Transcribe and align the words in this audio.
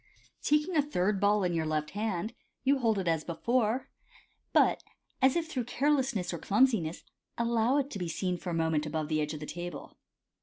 Taking 0.41 0.75
a 0.75 0.81
third 0.81 1.19
ball 1.21 1.43
in 1.43 1.53
your 1.53 1.67
left 1.67 1.91
hand, 1.91 2.33
you 2.63 2.79
hold 2.79 2.97
it 2.97 3.07
as 3.07 3.23
before, 3.23 3.87
but, 4.51 4.81
as 5.21 5.35
if 5.35 5.47
through 5.47 5.65
carelessness 5.65 6.33
or 6.33 6.39
clumsiness, 6.39 7.03
allow 7.37 7.77
it 7.77 7.91
to 7.91 7.99
be 7.99 8.09
seen 8.09 8.37
for 8.39 8.49
a 8.49 8.53
moment 8.55 8.87
above 8.87 9.09
the 9.09 9.21
edge 9.21 9.35
of 9.35 9.39
the 9.39 9.45
table. 9.45 9.97